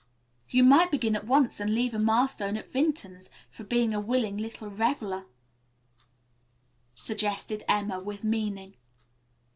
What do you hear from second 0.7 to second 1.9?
begin at once and